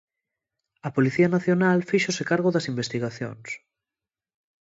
A 0.87 0.89
Policía 0.95 1.31
Nacional 1.35 1.79
fíxose 1.91 2.23
cargo 2.31 2.49
das 2.55 2.69
investigacións. 2.71 3.49